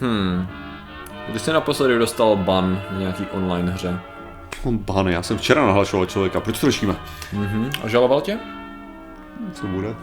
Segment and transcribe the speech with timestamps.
[0.00, 0.46] Hmm.
[1.28, 3.98] Kdy jsi naposledy dostal ban na nějaký online hře?
[4.66, 6.96] Bany, já jsem včera nahlašoval člověka, proč to řešíme?
[7.32, 7.70] Mhm.
[7.84, 8.38] A žaloval tě?
[9.52, 9.94] Co bude?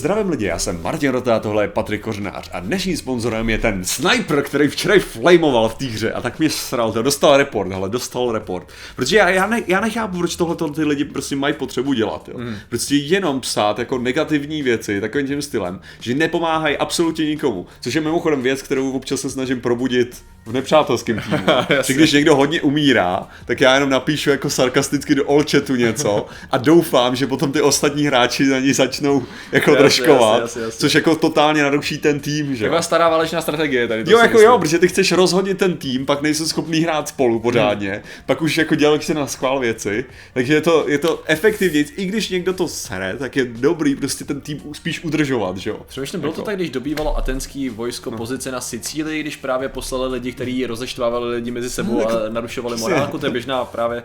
[0.00, 3.84] Zdravím lidi, já jsem Martin Rota, tohle je Patrik Kořenář a dnešním sponzorem je ten
[3.84, 7.88] sniper, který včera flamoval v té hře a tak mě sral, to dostal report, ale
[7.88, 8.68] dostal report.
[8.96, 12.38] Protože já, já, ne, já nechápu, proč tohle ty lidi prostě mají potřebu dělat, jo.
[12.38, 12.56] Mm.
[12.68, 18.00] Prostě jenom psát jako negativní věci takovým tím stylem, že nepomáhají absolutně nikomu, což je
[18.00, 21.38] mimochodem věc, kterou občas se snažím probudit v nepřátelském týmu.
[21.86, 26.58] že když někdo hodně umírá, tak já jenom napíšu jako sarkasticky do chatu něco a
[26.58, 29.22] doufám, že potom ty ostatní hráči na ní začnou
[29.52, 32.64] jako držkovat, což jako totálně naruší ten tým, že?
[32.64, 34.04] Taková stará válečná strategie tady.
[34.04, 34.50] To jo, jako myslím.
[34.50, 38.02] jo, protože ty chceš rozhodit ten tým, pak nejsou schopný hrát spolu pořádně, hmm.
[38.26, 42.06] pak už jako dělají se na schvál věci, takže je to, je to efektivně, i
[42.06, 45.80] když někdo to sere, tak je dobrý prostě ten tým spíš udržovat, že jo?
[45.88, 46.40] Přemýšlím, bylo jako.
[46.42, 48.16] to tak, když dobývalo atenský vojsko no.
[48.16, 53.18] pozice na Sicílii, když právě poslali lidi, kteří rozeštvávali lidi mezi sebou a narušovali morálku,
[53.18, 54.02] to je běžná právě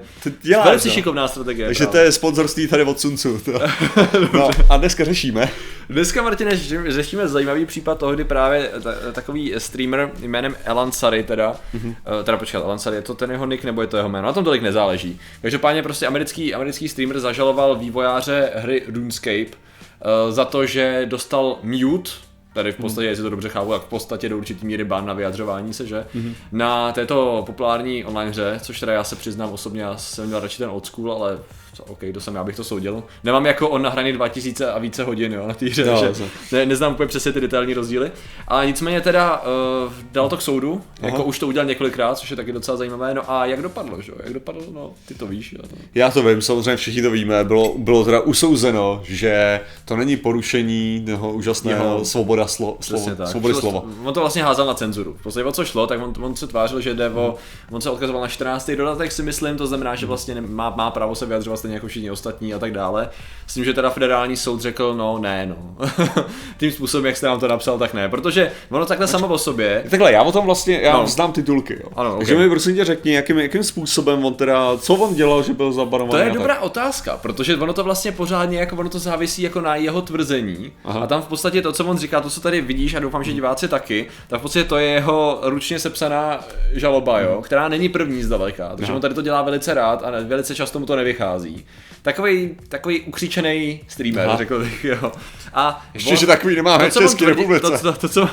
[0.64, 1.68] velice šikovná strategie.
[1.68, 3.42] Takže to je sponzorství tady od Suncu.
[4.34, 5.50] no, a dneska řešíme.
[5.90, 8.72] Dneska, Martine, řešíme zajímavý případ toho, kdy právě
[9.12, 11.96] takový streamer jménem Elan Sary, teda, mm-hmm.
[12.24, 14.28] teda počkat, Elan Sary, je to ten jeho nick nebo je to jeho jméno?
[14.28, 15.20] Na tom tolik nezáleží.
[15.42, 22.12] Každopádně prostě americký, americký streamer zažaloval vývojáře hry RuneScape uh, za to, že dostal mute,
[22.56, 23.10] tady v podstatě, mm.
[23.10, 26.06] jestli to dobře chápu, tak v podstatě do určitý míry ban na vyjadřování se, že?
[26.16, 26.34] Mm-hmm.
[26.52, 30.58] Na této populární online hře, což teda já se přiznám osobně, já jsem měl radši
[30.58, 31.40] ten old school, ale
[31.84, 33.04] OK, to jsem já bych to soudil.
[33.24, 36.66] Nemám jako on nahraný 2000 a více hodin jo, na té hře, no, že ne,
[36.66, 38.12] neznám úplně přesně ty detailní rozdíly.
[38.48, 41.10] A nicméně teda uh, dal to k soudu, Aha.
[41.10, 43.14] jako už to udělal několikrát, což je taky docela zajímavé.
[43.14, 44.12] No a jak dopadlo, že?
[44.24, 45.56] Jak dopadlo, no, ty to víš.
[45.58, 45.76] Já to...
[45.96, 47.44] já to vím, samozřejmě všichni to víme.
[47.44, 53.28] Bylo, bylo teda usouzeno, že to není porušení toho úžasného Jeho, svoboda slo, slovo, tak.
[53.28, 53.84] svobody slova.
[54.04, 55.16] On to vlastně házal na cenzuru.
[55.20, 57.36] V podstatě o co šlo, tak on, on se tvářil, že jde o,
[57.72, 58.72] on se odkazoval na 14.
[58.78, 62.12] dodatek, si myslím, to znamená, že vlastně má, má právo se vyjadřovat stejně jako všichni
[62.12, 63.10] ostatní a tak dále.
[63.48, 65.88] S tím, že teda federální soud řekl, no ne, no.
[66.58, 69.84] tím způsobem, jak jste nám to napsal, tak ne, protože ono takhle samo o sobě.
[69.90, 71.08] Takhle, já o tom vlastně, já no.
[71.08, 71.90] znám titulky, jo.
[71.96, 72.20] Ano, okay.
[72.20, 75.74] Takže mi prosím tě řekni, jakým, jakým způsobem on teda, co on dělal, že byl
[75.74, 76.12] zabarovaný.
[76.12, 76.64] To je dobrá tak...
[76.64, 80.72] otázka, protože ono to vlastně pořádně, jako ono to závisí jako na jeho tvrzení.
[80.86, 81.00] Aha.
[81.00, 83.34] A tam v podstatě to, co on říká, to, co tady vidíš, a doufám, že
[83.34, 86.40] diváci taky, tak v podstatě to je jeho ručně sepsaná
[86.74, 88.70] žaloba, jo, která není první zdaleka.
[88.70, 88.96] Takže Aha.
[88.96, 91.55] on tady to dělá velice rád a velice často mu to nevychází.
[92.02, 94.38] Takový, takový ukřičený streamer, Aha.
[94.38, 95.12] řekl bych, jo.
[95.54, 97.62] A Ještě, on, že takový nemáme v České republice.
[97.62, 98.30] To, to, to, co,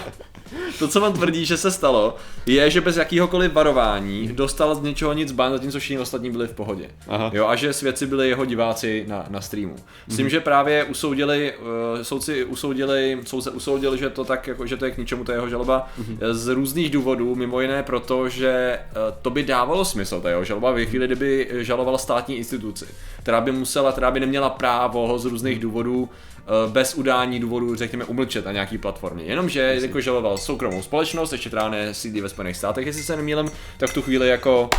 [0.78, 5.12] to, co on tvrdí, že se stalo, je, že bez jakýhokoliv varování dostal z něčeho
[5.12, 6.88] nic ban, zatímco všichni ostatní byli v pohodě.
[7.08, 7.30] Aha.
[7.34, 9.76] Jo, a že svědci byli jeho diváci na, na streamu.
[10.08, 10.30] S tím, mm.
[10.30, 11.54] že právě usoudili,
[11.96, 15.32] uh, soudci usoudili, soudce usoudili, že to tak, jako, že to je k ničemu, to
[15.32, 16.18] je jeho žaloba, mm.
[16.30, 20.70] z různých důvodů, mimo jiné proto, že uh, to by dávalo smysl, ta jeho žaloba,
[20.70, 22.86] ve chvíli, kdyby žalovala státní instituci,
[23.22, 26.08] která by musela, která by neměla právo ho z různých důvodů
[26.41, 29.24] Eh, bez udání důvodu, řekněme, umlčet na nějaký platformě.
[29.24, 33.90] Jenomže jako žaloval soukromou společnost, ještě která sídlí ve Spojených státech, jestli se nemýlím, tak
[33.90, 34.70] v tu chvíli jako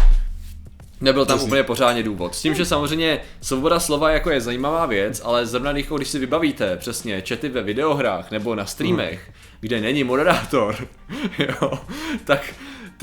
[1.02, 2.36] Nebyl tam úplně pořádně důvod.
[2.36, 6.20] S tím, že samozřejmě svoboda slova jako je zajímavá věc, ale zrovna jako když si
[6.20, 9.36] vybavíte přesně čety ve videohrách nebo na streamech, hmm.
[9.60, 10.88] kde není moderátor,
[11.40, 11.80] jo,
[12.26, 12.54] tak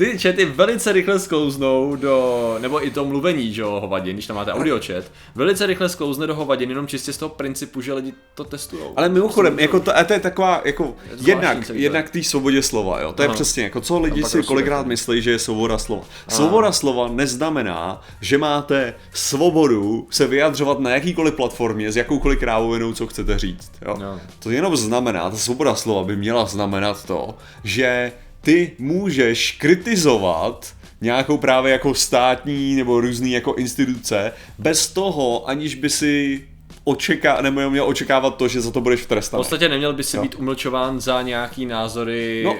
[0.01, 4.35] ty chaty velice rychle sklouznou do, nebo i to mluvení, že jo, hovadin, když tam
[4.35, 5.03] máte audio chat,
[5.35, 8.83] velice rychle sklouzne do hovadin, jenom čistě z toho principu, že lidi to testují.
[8.95, 13.13] Ale mimochodem, jako to, to je taková, jako je jednak, jednak té svobodě slova, jo,
[13.13, 13.31] to Aha.
[13.31, 16.03] je přesně, jako co lidi si kolikrát myslí, že je svoboda slova.
[16.27, 16.37] Aha.
[16.37, 23.07] Svoboda slova neznamená, že máte svobodu se vyjadřovat na jakýkoliv platformě s jakoukoliv krávovinou, co
[23.07, 23.95] chcete říct, jo.
[23.99, 24.19] No.
[24.39, 28.11] To jenom znamená, ta svoboda slova by měla znamenat to, že
[28.41, 35.89] ty můžeš kritizovat nějakou právě jako státní nebo různý jako instituce bez toho, aniž by
[35.89, 36.43] si
[36.83, 39.37] očeká, nebo měl očekávat to, že za to budeš trestán.
[39.37, 40.23] V podstatě neměl by si jo.
[40.23, 42.41] být umlčován za nějaký názory.
[42.45, 42.59] No, uh,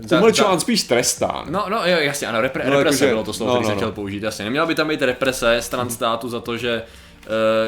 [0.00, 0.60] za, umlčován za...
[0.60, 1.46] spíš trestán.
[1.50, 3.68] No, no, jo, jasně, ano, repre, no, represe jako, bylo to slovo, no, který no,
[3.68, 3.80] jsem no.
[3.80, 4.44] chtěl použít, jasně.
[4.44, 6.82] Neměla by tam být represe stran státu za to, že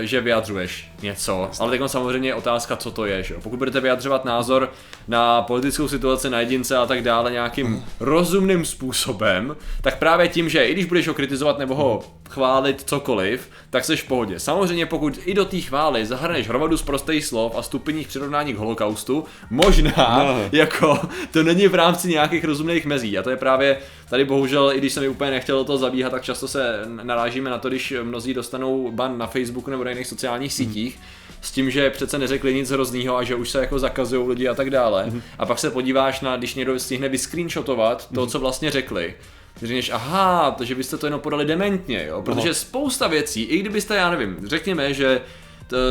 [0.01, 1.51] že vyjadřuješ něco.
[1.61, 3.23] Ale teď samozřejmě je otázka, co to je.
[3.23, 3.35] Že?
[3.43, 4.73] Pokud budete vyjadřovat názor
[5.09, 7.85] na politickou situaci, na jedince a tak dále nějakým mm.
[8.01, 12.03] rozumným způsobem, tak právě tím, že i když budeš ho kritizovat nebo ho
[12.35, 14.41] chválit cokoliv, tak seš v pohodě.
[14.41, 18.57] Samozřejmě pokud i do té chvály zahrneš hromadu z prostých slov a stupních přirovnání k
[18.57, 20.49] holokaustu, možná no.
[20.53, 20.99] jako
[21.33, 23.19] to není v rámci nějakých rozumných mezí.
[23.19, 23.79] A to je právě
[24.09, 27.59] tady bohužel, i když jsem mi úplně nechtěl to zabíhat, tak často se narážíme na
[27.59, 30.99] to, když mnozí dostanou ban na Facebooku nebo na jiných sociálních sítích,
[31.41, 34.55] s tím, že přece neřekli nic hroznýho a že už se jako zakazují lidi a
[34.55, 35.07] tak dále.
[35.07, 35.21] Mm-hmm.
[35.39, 38.31] A pak se podíváš na, když někdo stihne vyscreenshotovat to, mm-hmm.
[38.31, 39.15] co vlastně řekli,
[39.67, 42.23] řekneš, aha, takže byste to jenom podali dementně, jo?
[42.23, 42.55] protože no.
[42.55, 45.21] spousta věcí, i kdybyste, já nevím, řekněme, že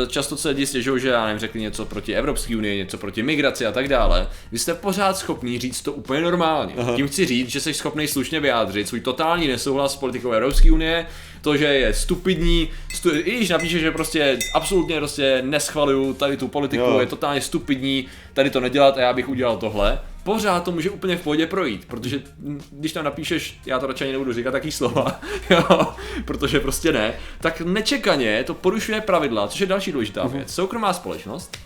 [0.08, 3.66] často se lidi stěžují, že já nevím, řekli něco proti Evropské unii, něco proti migraci
[3.66, 4.28] a tak dále.
[4.52, 6.74] Vy jste pořád schopný říct to úplně normálně.
[6.78, 6.96] Aha.
[6.96, 11.06] Tím chci říct, že jsi schopný slušně vyjádřit svůj totální nesouhlas s politikou Evropské unie,
[11.42, 16.48] to, že je stupidní, stu, i když napíše, že prostě absolutně prostě neschvaluju tady tu
[16.48, 17.00] politiku, jo.
[17.00, 21.18] je totálně stupidní, tady to nedělat a já bych udělal tohle, pořád to může úplně
[21.18, 22.22] v pohodě projít, protože
[22.72, 25.94] když tam napíšeš, já to radši nebudu říkat taký slova, jo,
[26.26, 30.32] protože prostě ne, tak nečekaně to porušuje pravidla, což je další důležitá mm-hmm.
[30.32, 30.54] věc.
[30.54, 31.58] Soukromá společnost,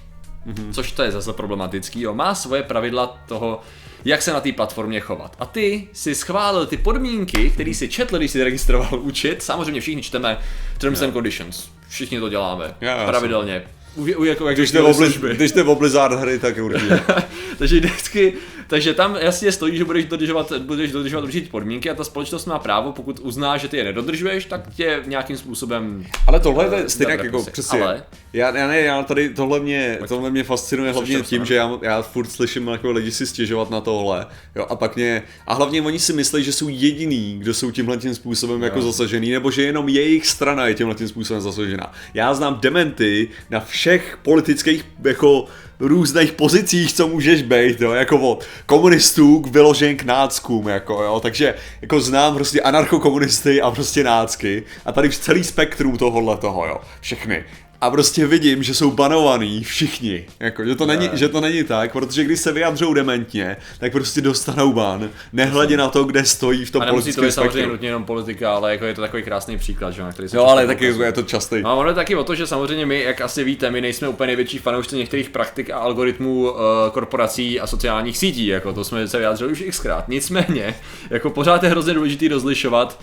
[0.47, 0.73] mm-hmm.
[0.73, 3.61] což to je zase problematický, jo, má svoje pravidla toho,
[4.05, 5.35] jak se na té platformě chovat.
[5.39, 9.43] A ty si schválil ty podmínky, které si četl, když si registroval účet.
[9.43, 10.39] Samozřejmě všichni čteme
[10.77, 11.07] Terms yeah.
[11.07, 11.69] and Conditions.
[11.87, 12.75] Všichni to děláme.
[12.81, 13.63] Yeah, pravidelně.
[13.97, 16.99] U, u, jako, jak když, jde obli, když jde v Blizzard hry, tak určitě.
[17.57, 18.33] takže vždycky,
[18.67, 22.59] takže tam jasně stojí, že budeš dodržovat, budeš dodržovat určitě podmínky a ta společnost má
[22.59, 26.05] právo, pokud uzná, že ty je nedodržuješ, tak tě nějakým způsobem.
[26.27, 27.81] Ale tohle je stejně jako přesně.
[27.81, 28.03] Ale...
[28.33, 32.01] Já, já, ne, já tady tohle mě, tohle mě fascinuje hlavně tím, že já, já
[32.01, 34.25] furt slyším jako lidi si stěžovat na tohle.
[34.55, 37.97] Jo, a pak mě, a hlavně oni si myslí, že jsou jediný, kdo jsou tímhle
[37.97, 38.81] tím způsobem jako jo.
[38.81, 41.93] jako zasažený, nebo že jenom jejich strana je tímhle tím způsobem zasažená.
[42.13, 43.86] Já znám dementy na všech
[44.21, 45.45] politických jako
[45.79, 51.19] různých pozicích, co můžeš být, jo, jako od komunistů k vyložen k náckům, jako, jo,
[51.19, 56.65] takže jako znám prostě anarchokomunisty a prostě nácky a tady v celý spektrum tohohle toho,
[56.65, 57.43] jo, všechny
[57.81, 60.25] a prostě vidím, že jsou banovaný všichni.
[60.39, 64.21] Jako, že, to není, že to není tak, protože když se vyjadřou dementně, tak prostě
[64.21, 67.87] dostanou ban, nehledě na to, kde stojí v tom a politickém to je samozřejmě nutně
[67.87, 70.67] jenom politika, ale jako je to takový krásný příklad, že, na který se Jo, ale
[70.67, 71.61] taky je to častý.
[71.61, 74.27] No, ono je taky o to, že samozřejmě my, jak asi víte, my nejsme úplně
[74.27, 76.57] největší fanoušci některých praktik a algoritmů uh,
[76.91, 80.07] korporací a sociálních sítí, jako to jsme se vyjádřili už xkrát.
[80.07, 80.75] Nicméně,
[81.09, 82.99] jako pořád je hrozně důležité rozlišovat,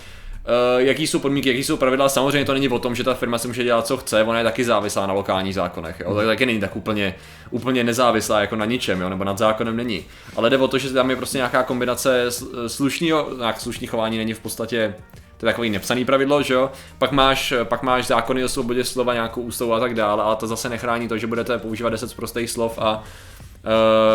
[0.77, 2.09] jaký jsou podmínky, jaký jsou pravidla.
[2.09, 4.43] Samozřejmě to není o tom, že ta firma si může dělat, co chce, ona je
[4.43, 5.99] taky závislá na lokálních zákonech.
[5.99, 6.15] Jo?
[6.15, 7.15] Tak taky není tak úplně,
[7.51, 9.09] úplně nezávislá jako na ničem, jo?
[9.09, 10.05] nebo nad zákonem není.
[10.35, 12.25] Ale jde o to, že tam je prostě nějaká kombinace
[12.67, 14.95] slušného, nějak slušný chování není v podstatě
[15.37, 16.71] to je takový nepsaný pravidlo, že jo?
[16.97, 20.47] Pak máš, pak máš zákony o svobodě slova, nějakou ústavu a tak dále, ale to
[20.47, 23.03] zase nechrání to, že budete používat 10 prostých slov a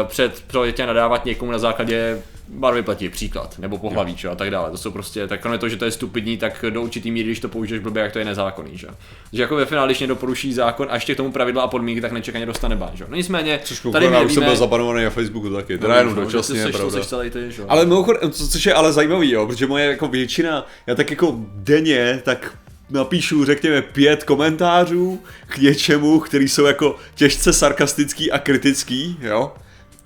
[0.05, 4.71] před tě nadávat někomu na základě barvy platí, příklad, nebo pohlaví, a tak dále.
[4.71, 7.41] To jsou prostě, tak kromě toho, že to je stupidní, tak do určitý míry, když
[7.41, 8.87] to použiješ blbě, jak to je nezákonný, že?
[9.31, 12.01] Takže jako ve finále, když někdo poruší zákon a ještě k tomu pravidla a podmínky,
[12.01, 13.05] tak nečekaně dostane ban, že?
[13.09, 14.33] No nicméně, což tady my nevíme...
[14.33, 17.05] jsem byl zabanovaný na Facebooku taky, teda no, jenom no, dočasně, jsi, pravda.
[17.05, 17.63] Celý ty, že?
[17.69, 22.23] Ale mimochodem, což je ale zajímavý, jo, protože moje jako většina, já tak jako denně,
[22.25, 22.57] tak
[22.91, 29.53] napíšu, řekněme, pět komentářů k něčemu, který jsou jako těžce sarkastický a kritický, jo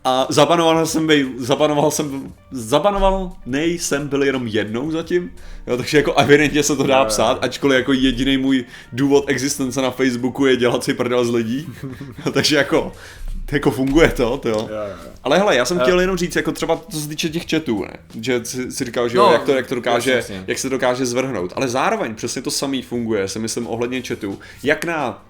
[0.05, 5.31] a zabanoval jsem, byl, zabanoval jsem, zabanoval nejsem byl jenom jednou zatím,
[5.67, 9.91] jo, takže jako evidentně se to dá psát, ačkoliv jako jediný můj důvod existence na
[9.91, 11.67] Facebooku je dělat si prdel z lidí,
[12.27, 12.93] jo, takže jako,
[13.53, 14.69] jako funguje to, to jo.
[15.23, 17.97] Ale hele, já jsem chtěl jenom říct, jako třeba co se týče těch chatů, ne?
[18.21, 20.45] že si, si říkal, že no, jo, jak to, jak to dokáže, jasně.
[20.47, 24.85] jak se dokáže zvrhnout, ale zároveň přesně to samý funguje, si myslím ohledně chatu, jak
[24.85, 25.25] na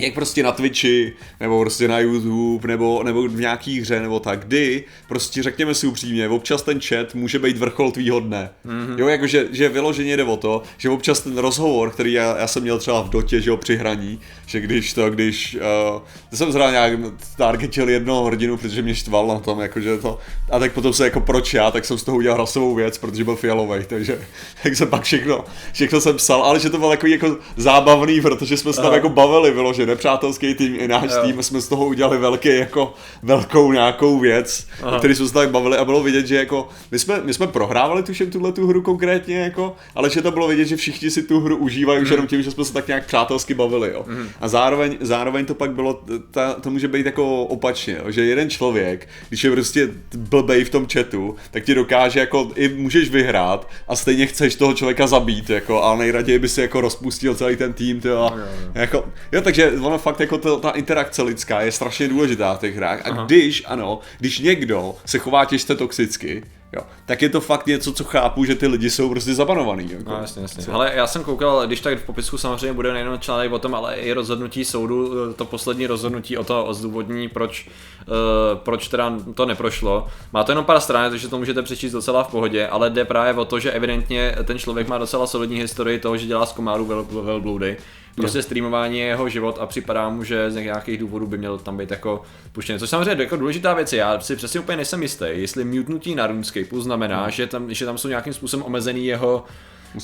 [0.00, 4.44] jak prostě na Twitchi, nebo prostě na YouTube, nebo, nebo v nějaký hře, nebo tak,
[4.46, 8.50] kdy prostě řekněme si upřímně, občas ten chat může být vrchol tvýho dne.
[8.66, 8.98] Mm-hmm.
[8.98, 12.62] Jo, jakože že vyloženě jde o to, že občas ten rozhovor, který já, já jsem
[12.62, 15.58] měl třeba v dotě, že jo, při hraní, že když to, když,
[15.94, 16.92] uh, jsem zrovna nějak
[17.36, 20.18] targetil jednoho hrdinu, protože mě štval na tom, jakože to,
[20.50, 23.24] a tak potom se jako proč já, tak jsem z toho udělal hlasovou věc, protože
[23.24, 24.18] byl fialový, takže
[24.62, 28.56] tak jsem pak všechno, všechno jsem psal, ale že to bylo takový jako zábavný, protože
[28.56, 31.22] jsme se tam jako bavili vyloženě nepřátelský tým i náš jo.
[31.22, 34.96] tým, jsme z toho udělali velký, jako velkou nějakou věc, Aha.
[34.96, 37.46] o který jsme se tak bavili a bylo vidět, že jako my jsme, my jsme
[37.46, 41.22] prohrávali tuším tuhle tu hru konkrétně, jako, ale že to bylo vidět, že všichni si
[41.22, 42.02] tu hru užívají mm.
[42.02, 42.14] už mhm.
[42.14, 43.90] jenom tím, že jsme se tak nějak přátelsky bavili.
[43.92, 44.04] Jo.
[44.06, 44.28] Mm.
[44.40, 48.50] A zároveň, zároveň to pak bylo, ta, to může být jako opačně, jo, že jeden
[48.50, 53.68] člověk, když je prostě blbej v tom chatu, tak ti dokáže jako i můžeš vyhrát
[53.88, 57.72] a stejně chceš toho člověka zabít, jako, a nejraději by si jako rozpustil celý ten
[57.72, 58.34] tým, jo, a,
[58.74, 62.76] jako, jo, takže ono fakt jako to, ta interakce lidská je strašně důležitá v těch
[62.76, 63.06] hrách.
[63.06, 63.24] A Aha.
[63.24, 66.82] když, ano, když někdo se chová těžce toxicky, Jo.
[67.06, 69.90] Tak je to fakt něco, co chápu, že ty lidi jsou prostě zabanovaný.
[69.90, 70.10] Jako.
[70.10, 70.72] No, jasně, jasně.
[70.72, 73.94] Ale já jsem koukal, když tak v popisku samozřejmě bude nejenom článek o tom, ale
[73.94, 78.14] i rozhodnutí soudu, to poslední rozhodnutí o to o zdůvodní, proč, uh,
[78.58, 80.06] proč teda to neprošlo.
[80.32, 83.34] Má to jenom pár stran, takže to můžete přečíst docela v pohodě, ale jde právě
[83.34, 86.84] o to, že evidentně ten člověk má docela solidní historii toho, že dělá z komáru
[87.22, 87.66] velbloudy.
[87.68, 87.76] Vel,
[88.14, 91.76] Prostě streamování je jeho život a připadá mu, že z nějakých důvodů by měl tam
[91.76, 92.78] být jako puštěný.
[92.78, 96.26] Což samozřejmě jako důležitá věc je, já si přesně úplně nejsem jistý, jestli mutenutí na
[96.26, 97.30] RuneScape znamená, No.
[97.30, 99.44] že, tam, že tam jsou nějakým způsobem omezený jeho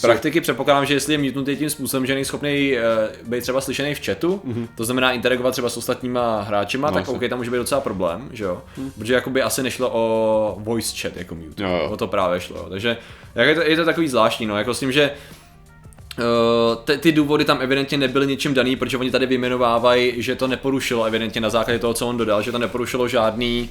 [0.00, 3.94] Praktiky předpokládám, že jestli je mutnutý tím způsobem, že není schopný uh, být třeba slyšený
[3.94, 4.68] v chatu, mm-hmm.
[4.75, 7.10] to znamená interagovat třeba s ostatníma hráčima, No, tak asi.
[7.10, 8.62] OK, tam může být docela problém, že jo?
[8.76, 8.90] Mm.
[8.90, 11.88] Protože jakoby asi nešlo o voice chat jako mute, Jo, jo.
[11.90, 12.96] o to právě šlo, takže
[13.34, 15.10] jak je, to, je to takový zvláštní, no, jako s tím, že
[16.85, 21.04] ty, ty důvody tam evidentně nebyly ničím daný, protože oni tady vyjmenovávají, že to neporušilo
[21.04, 23.70] evidentně na základě toho, co on dodal, že to neporušilo žádný,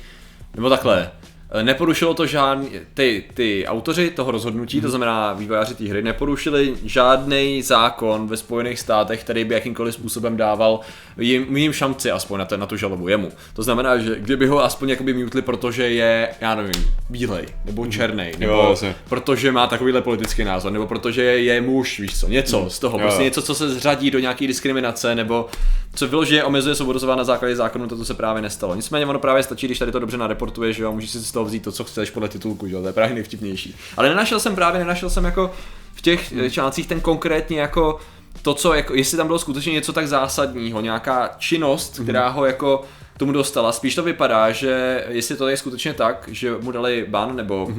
[0.55, 1.24] nebo takhle, eh,
[1.63, 7.61] neporušilo to žádný, ty, ty autoři toho rozhodnutí, to znamená vývojáři té hry, neporušili žádný
[7.61, 10.79] zákon ve Spojených státech, který by jakýmkoliv způsobem dával
[11.17, 13.31] jim, jim šanci aspoň na, ten, na tu žalobu jemu.
[13.53, 18.31] To znamená, že kdyby ho aspoň jakoby mutli, protože je, já nevím, bílej, nebo černý,
[18.37, 18.75] nebo Jo,
[19.09, 22.97] protože má takovýhle politický názor, nebo protože je, je muž, víš co, něco z toho,
[22.99, 25.49] Jo, prostě něco, co se zřadí do nějaké diskriminace, nebo
[25.95, 28.75] co vyloženě omezuje svobodu na základě zákonu, to se právě nestalo.
[28.75, 31.44] Nicméně ono právě stačí, když tady to dobře nareportuješ, že jo, můžeš si z toho
[31.45, 33.75] vzít to, co chceš podle titulku, že jo, to je právě nejvtipnější.
[33.97, 35.51] Ale nenašel jsem právě, nenašel jsem jako
[35.93, 36.51] v těch hmm.
[36.51, 37.99] článcích ten konkrétně jako
[38.41, 42.83] to, co, jako, jestli tam bylo skutečně něco tak zásadního, nějaká činnost, která ho jako
[43.17, 43.71] tomu dostala.
[43.71, 47.69] Spíš to vypadá, že jestli to je skutečně tak, že mu dali ban nebo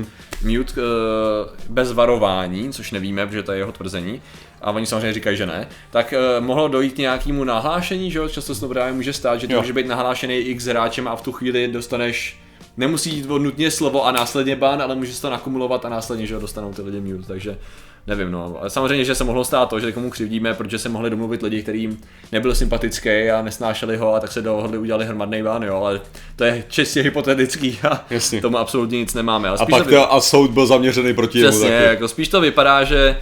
[0.42, 0.86] mute uh,
[1.68, 4.22] bez varování, což nevíme, protože to je jeho tvrzení,
[4.62, 8.28] a oni samozřejmě říkají, že ne, tak uh, mohlo dojít k nějakému nahlášení, že jo,
[8.28, 9.60] často se to právě může stát, že to Jo.
[9.60, 12.40] může být nahlášený x hráčem a v tu chvíli dostaneš
[12.76, 16.26] Nemusí jít o nutně slovo a následně ban, ale může se to nakumulovat a následně,
[16.26, 17.58] že ho dostanou ty lidi mute, takže
[18.06, 18.56] nevím, no.
[18.60, 21.62] Ale samozřejmě, že se mohlo stát to, že komu křivdíme, protože se mohli domluvit lidi,
[21.62, 21.98] kterým
[22.32, 26.00] nebyl sympatický a nesnášeli ho a tak se dohodli, udělali hromadný ban, jo, ale
[26.36, 28.40] to je čistě hypotetický a Jasně.
[28.40, 29.48] tomu absolutně nic nemáme.
[29.48, 31.84] A spíš pak to a soud byl zaměřený proti Přesně, taky.
[31.84, 33.18] jako spíš to vypadá, že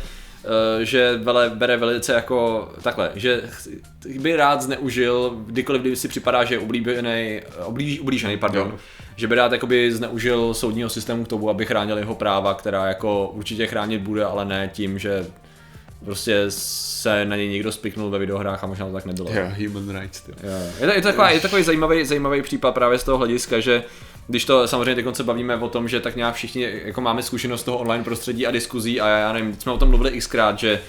[0.82, 3.42] že vele, bere velice jako takhle, že
[4.20, 8.78] by rád zneužil, kdykoliv kdyby si připadá, že je oblíbený, oblíž, ublížený, pardon, Jo.
[9.16, 13.28] že by rád jakoby zneužil soudního systému k tomu, aby chránil jeho práva, která jako
[13.34, 15.26] určitě chránit bude, ale ne tím, že
[16.04, 19.30] prostě se na něj někdo spiknul ve videohrách a možná to tak nebylo.
[19.32, 20.22] Yeah, human rights.
[20.28, 20.34] Jo.
[20.80, 23.60] Je, to, je, to taková, je to takový zajímavý, zajímavý případ právě z toho hlediska,
[23.60, 23.82] že
[24.26, 27.62] když to samozřejmě teď se bavíme o tom, že tak nějak všichni jako máme zkušenost
[27.62, 30.80] toho online prostředí a diskuzí a já nevím, jsme o tom mluvili xkrát, že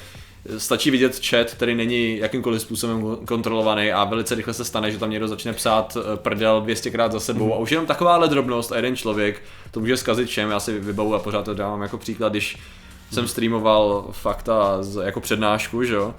[0.58, 5.10] stačí vidět chat, který není jakýmkoliv způsobem kontrolovaný a velice rychle se stane, že tam
[5.10, 8.96] někdo začne psát eh, prdel 200krát za sebou a už jenom takováhle drobnost a jeden
[8.96, 12.58] člověk to může zkazit všem, já si vybavu a pořád to dávám jako příklad, když
[13.12, 16.16] jsem streamoval fakta z, jako přednášku, že jo,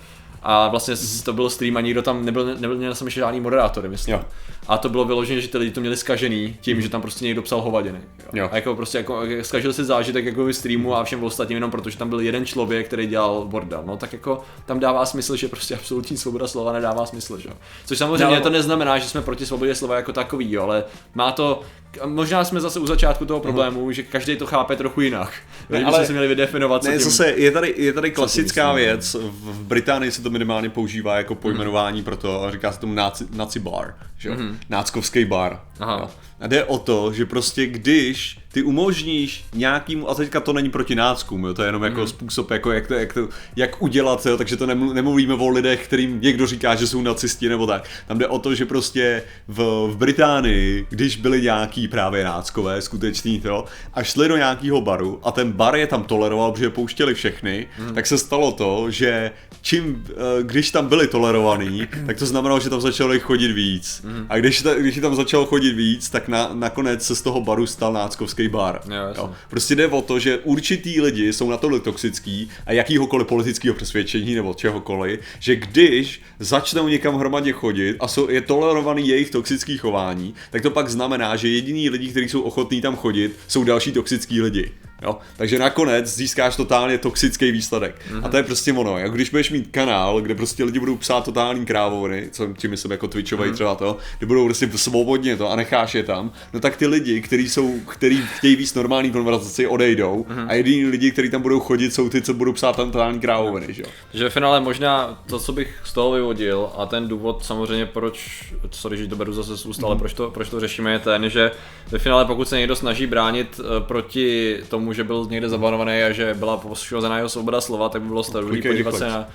[0.49, 3.41] a vlastně s- to byl stream a nikdo tam nebyl, nebyl měl jsem ještě žádný
[3.41, 4.15] moderátory, myslím.
[4.15, 4.21] Jo.
[4.69, 7.43] A to bylo vyložené, že ty lidi to měli skažený tím, že tam prostě někdo
[7.43, 7.99] psal hovadiny.
[8.19, 8.25] Jo.
[8.33, 8.49] Jo.
[8.53, 11.99] A jako prostě jako skažil si zážitek jako ve streamu a všem ostatním jenom protože
[11.99, 13.83] tam byl jeden člověk, který dělal bordel.
[13.87, 17.55] No tak jako tam dává smysl, že prostě absolutní svoboda slova nedává smysl, že jo.
[17.87, 18.41] Což samozřejmě No.
[18.41, 20.85] to neznamená, že jsme proti svobodě slova jako takový, jo, ale
[21.15, 21.61] má to
[22.05, 25.33] Možná jsme zase u začátku toho problému, že každý to chápe trochu jinak.
[25.71, 27.05] Ne, ale- si měli vydefinovat, co Ne, tím...
[27.05, 31.35] zase je tady, je tady klasická myslím, věc, v Británii se to minimálně používá jako
[31.35, 34.37] pojmenování pro to, a říká se tomu nazi, nazi bar, že jo?
[34.69, 35.61] Náckovský bar.
[35.81, 35.99] Aha.
[36.01, 36.11] Jo.
[36.41, 40.95] A jde o to, že prostě když ty umožníš nějakýmu, a teďka to není proti
[40.95, 44.37] náckům, jo, to je jenom jako způsob, jako jak, to, jak, to, jak udělat, jo,
[44.37, 47.85] takže to nemlu- nemluvíme o lidech, kterým někdo říká, že jsou nacisti nebo tak.
[48.09, 53.41] Tam jde o to, že prostě v, v Británii, když byli nějaký právě náckové, skutečný
[53.41, 57.15] to, a šli do nějakého baru a ten bar je tam toleroval, protože je pouštěli
[57.15, 59.31] všechny, tak se stalo to, že
[59.63, 64.05] čím, eh, když tam byli tolerovaný, tak to znamenalo, že tam začali chodit víc.
[64.29, 67.67] A když, ta, když tam začal chodit víc, tak na, nakonec se z toho baru
[67.67, 68.81] stal náckovský bar.
[68.89, 69.37] Jo, jasně.
[69.51, 74.55] Prostě jde o to, že určitý lidi jsou natolik toxický a jakýhokoliv politického přesvědčení nebo
[74.55, 80.63] čehokoliv, že když začnou někam hromadně chodit a jsou, je tolerovaný jejich toxický chování, tak
[80.63, 84.73] to pak znamená, že jediní lidi, kteří jsou ochotní tam chodit, jsou další toxický lidi.
[85.03, 85.19] Jo?
[85.37, 87.97] Takže nakonec získáš totálně toxický výsledek.
[88.11, 88.25] Mm-hmm.
[88.25, 88.99] A to je prostě ono.
[88.99, 92.93] Jako když budeš mít kanál, kde prostě lidi budou psát totální krávoviny, co tím myslím
[92.93, 93.55] jako Twitchovej mm-hmm.
[93.55, 97.21] třeba to, kde budou prostě svobodně to a necháš je tam, no tak ty lidi,
[97.21, 100.47] kteří jsou, který chtějí víc normální konverzaci, odejdou mm-hmm.
[100.49, 103.75] a jediní lidi, kteří tam budou chodit, jsou ty, co budou psát tam totální krávoviny,
[103.75, 103.89] že jo.
[104.15, 108.45] Že ve finále možná to, co bych z toho vyvodil, a ten důvod samozřejmě, proč,
[108.71, 111.31] sorry, že to beru zase z úst, ale proč to, proč to řešíme, je ten,
[111.31, 111.51] že
[111.91, 116.03] ve finále pokud se někdo snaží bránit eh, proti tomu, tomu, že byl někde zabanovaný
[116.03, 119.29] a že byla poškozená jeho svoboda slova, tak by bylo Klikej, podívat se na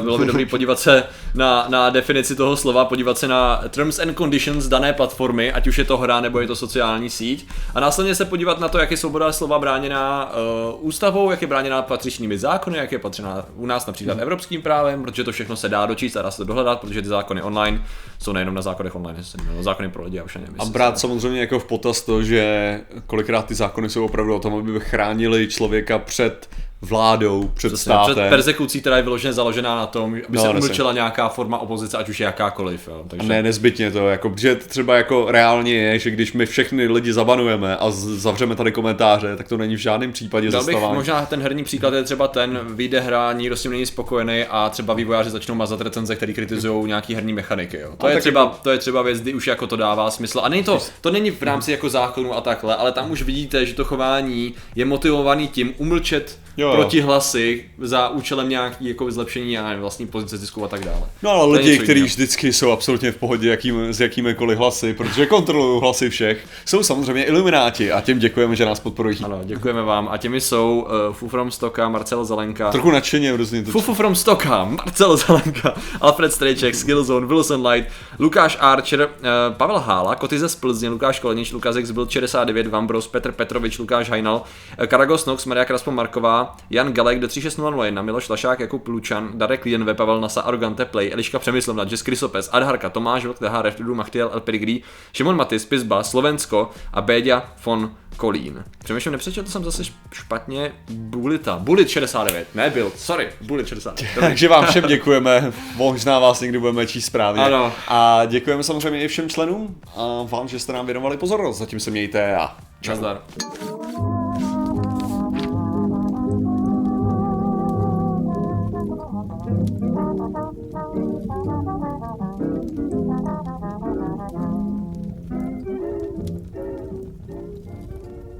[0.00, 4.18] bylo by dobrý podívat se na, na definici toho slova, podívat se na terms and
[4.18, 8.14] conditions dané platformy, ať už je to hra nebo je to sociální síť, a následně
[8.14, 12.38] se podívat na to, jak je svoboda slova bráněná uh, ústavou, jak je bráněná patřičnými
[12.38, 16.16] zákony, jak je patřená u nás například evropským právem, protože to všechno se dá dočíst
[16.16, 17.82] a dá se to dohledat, protože ty zákony online
[18.18, 21.40] jsou nejenom na zákonech online, jsou zákony pro lidi a už nevím, A brát samozřejmě
[21.40, 25.98] jako v potaz to, že kolikrát ty zákony jsou opravdu o tom, aby chránili člověka
[25.98, 26.48] před
[26.82, 28.14] vládou, před Přesně, státem.
[28.14, 31.96] před persekucí, která je vyloženě založená na tom, aby No, se umlčela nějaká forma opozice,
[31.98, 32.88] ať už je jakákoliv.
[32.88, 33.04] Jo.
[33.08, 33.28] Takže...
[33.28, 37.76] Ne, nezbytně to, jako, protože třeba jako reálně je, že když my všechny lidi zabanujeme
[37.76, 40.94] a zavřeme tady komentáře, tak to není v žádném případě Dal bych zastavání.
[40.98, 44.68] možná ten herní příklad je třeba ten, vyjde hra, nikdo s tím není spokojený a
[44.70, 47.78] třeba vývojáři začnou mazat recenze, které kritizují nějaký herní mechaniky.
[47.78, 47.90] Jo.
[47.98, 50.40] To, A je třeba, jako- to je třeba věc, kdy už jako to dává smysl.
[50.44, 53.66] A není to, to není v rámci jako zákonu a takhle, ale tam už vidíte,
[53.66, 56.72] že to chování je motivovaný tím umlčet Jo, jo.
[56.72, 61.02] protihlasy za účelem nějaký jako zlepšení já nevím, vlastní pozice zisku a tak dále.
[61.22, 65.26] No ale To lidi, kteří vždycky jsou absolutně v pohodě jakým, s jakýmikoliv hlasy, protože
[65.26, 69.18] kontrolují hlasy všech, jsou samozřejmě ilumináti a těm děkujeme, že nás podporují.
[69.24, 70.08] Ano, děkujeme vám.
[70.10, 72.70] A těmi jsou uh, Fu from Stocka, Marcel Zelenka.
[72.70, 78.56] Trochu nadšeně hrozně to Fufu from Stocka, Marcel Zelenka, Alfred Strejček, Skillzone, Wilson Light, Lukáš
[78.60, 83.32] Archer, eh, Pavel Hála, Koty z Plzně, Lukáš Kolenič, Lukáš X byl 69, Vambros, Petr
[83.32, 84.42] Petrovič, Lukáš Hajnal,
[84.78, 89.64] eh, Karagos Nox, Maria Kraspo Marková, Jan Galek do 36001, Miloš Lašák, Jakub Lučan, Darek
[89.64, 94.30] Lienve, Pavel Nasa, Arrogante Play, Eliška Přemyslovna, Jess Krysopes, Adharka, Tomáš Vlk, TH, Reftudu, Machtiel,
[94.32, 94.78] El Pedigree,
[95.12, 98.64] Šimon Matis, Pizba, Slovensko a Béďa von Kolín.
[98.84, 99.82] Přemýšlím, nepřečetl jsem zase
[100.12, 101.58] špatně Bulita.
[101.58, 104.14] Bulit 69, ne byl, sorry, Bulit 69.
[104.14, 104.28] Dobrý.
[104.28, 107.42] Takže vám všem děkujeme, možná vás někdy budeme číst správně.
[107.42, 107.72] Ano.
[107.88, 111.58] A děkujeme samozřejmě i všem členům a vám, že jste nám věnovali pozornost.
[111.58, 112.90] Zatím se mějte a čau.
[112.90, 113.22] Nazdar.